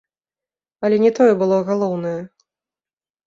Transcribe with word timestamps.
Але 0.87 0.95
не 1.03 1.11
тое 1.19 1.29
было 1.41 1.59
галоўнае. 1.69 2.17